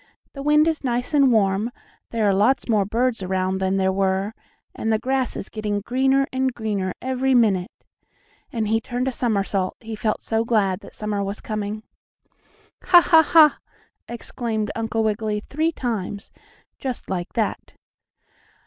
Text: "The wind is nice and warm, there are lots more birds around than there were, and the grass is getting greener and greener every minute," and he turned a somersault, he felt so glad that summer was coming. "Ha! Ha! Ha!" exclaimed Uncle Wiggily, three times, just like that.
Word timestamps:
"The 0.33 0.41
wind 0.41 0.67
is 0.67 0.83
nice 0.83 1.13
and 1.13 1.31
warm, 1.31 1.69
there 2.09 2.27
are 2.27 2.33
lots 2.33 2.67
more 2.67 2.85
birds 2.85 3.21
around 3.21 3.59
than 3.59 3.77
there 3.77 3.91
were, 3.91 4.33
and 4.73 4.91
the 4.91 4.97
grass 4.97 5.35
is 5.37 5.47
getting 5.47 5.81
greener 5.81 6.25
and 6.33 6.51
greener 6.55 6.95
every 7.03 7.35
minute," 7.35 7.69
and 8.51 8.67
he 8.67 8.81
turned 8.81 9.07
a 9.07 9.11
somersault, 9.11 9.77
he 9.79 9.95
felt 9.95 10.23
so 10.23 10.43
glad 10.43 10.79
that 10.79 10.95
summer 10.95 11.23
was 11.23 11.39
coming. 11.39 11.83
"Ha! 12.85 12.99
Ha! 12.99 13.21
Ha!" 13.21 13.59
exclaimed 14.09 14.71
Uncle 14.75 15.03
Wiggily, 15.03 15.39
three 15.51 15.71
times, 15.71 16.31
just 16.79 17.07
like 17.11 17.33
that. 17.33 17.73